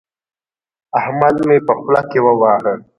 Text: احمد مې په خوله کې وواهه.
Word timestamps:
احمد 0.99 1.35
مې 1.47 1.57
په 1.67 1.73
خوله 1.79 2.01
کې 2.09 2.19
وواهه. 2.25 2.73